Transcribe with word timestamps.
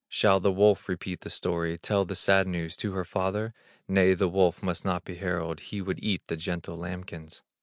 Shall 0.09 0.39
the 0.39 0.51
wolf 0.51 0.89
repeat 0.89 1.21
the 1.21 1.29
story, 1.29 1.77
Tell 1.77 2.05
the 2.05 2.15
sad 2.15 2.47
news 2.47 2.75
to 2.77 2.93
her 2.93 3.05
father? 3.05 3.53
Nay, 3.87 4.15
the 4.15 4.27
wolf 4.27 4.63
must 4.63 4.83
not 4.83 5.05
be 5.05 5.13
herald, 5.17 5.59
He 5.59 5.79
would 5.79 5.99
eat 6.03 6.23
the 6.25 6.37
gentle 6.37 6.75
lambkins. 6.75 7.43